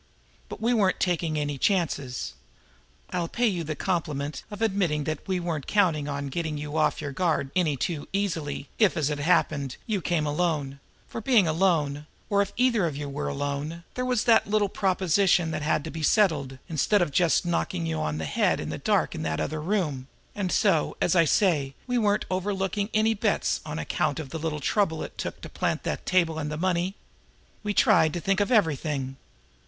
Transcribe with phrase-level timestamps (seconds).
[0.49, 2.33] But we weren't taking any chances.
[3.11, 7.01] I'll pay you the compliment of admitting that we weren't counting on getting you off
[7.01, 12.07] your guard any too easily if, as it happened, you came alone, for, being alone,
[12.31, 15.91] or if either of you were alone, there was that little proposition that had to
[15.91, 19.13] be settled, instead of just knocking you on the head out there in the dark
[19.13, 23.77] in that other room; and so, as I say, we weren't overlooking any bets on
[23.77, 26.95] account of the little trouble it took to plant that table and the money.
[27.61, 29.17] We tried to think of everything!"